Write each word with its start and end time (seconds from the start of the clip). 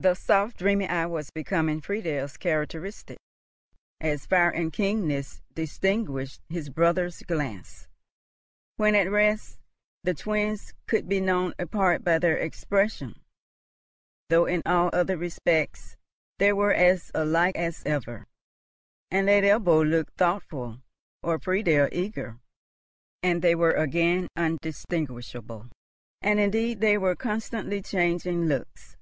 The 0.00 0.14
soft 0.14 0.56
dreamy 0.58 0.88
eye 0.88 1.06
was 1.06 1.30
becoming 1.30 1.80
Friedel's 1.80 2.36
characteristic, 2.36 3.18
as 4.00 4.26
fire 4.26 4.50
and 4.50 4.72
keenness 4.72 5.40
distinguished 5.54 6.40
his 6.48 6.68
brother's 6.68 7.22
glance. 7.22 7.86
When 8.74 8.96
at 8.96 9.08
rest, 9.08 9.60
the 10.02 10.14
twins 10.14 10.74
could 10.88 11.08
be 11.08 11.20
known 11.20 11.54
apart 11.60 12.02
by 12.02 12.18
their 12.18 12.36
expression, 12.36 13.14
though 14.28 14.46
in 14.46 14.62
all 14.66 14.90
other 14.92 15.16
respects 15.16 15.96
they 16.40 16.52
were 16.52 16.72
as 16.74 17.12
alike 17.14 17.54
as 17.54 17.84
ever; 17.86 18.26
and 19.12 19.26
let 19.26 19.44
Ebbo 19.44 19.88
look 19.88 20.12
thoughtful 20.14 20.80
or 21.22 21.38
Friedel 21.38 21.88
eager 21.92 22.40
and 23.22 23.40
they 23.40 23.54
were 23.54 23.74
again 23.74 24.26
undistinguishable; 24.34 25.68
and 26.20 26.40
indeed 26.40 26.80
they 26.80 26.98
were 26.98 27.14
constantly 27.14 27.80
changing 27.80 28.46
looks. 28.46 28.96